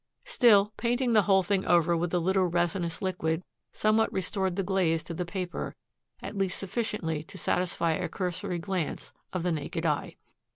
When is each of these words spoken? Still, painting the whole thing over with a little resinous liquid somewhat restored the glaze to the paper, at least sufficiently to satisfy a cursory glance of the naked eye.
Still, 0.25 0.73
painting 0.77 1.13
the 1.13 1.21
whole 1.21 1.43
thing 1.43 1.63
over 1.63 1.95
with 1.95 2.11
a 2.11 2.17
little 2.17 2.47
resinous 2.47 3.03
liquid 3.03 3.43
somewhat 3.71 4.11
restored 4.11 4.55
the 4.55 4.63
glaze 4.63 5.03
to 5.03 5.13
the 5.13 5.25
paper, 5.27 5.75
at 6.23 6.35
least 6.35 6.57
sufficiently 6.57 7.21
to 7.25 7.37
satisfy 7.37 7.91
a 7.91 8.09
cursory 8.09 8.57
glance 8.57 9.13
of 9.31 9.43
the 9.43 9.51
naked 9.51 9.85
eye. 9.85 10.15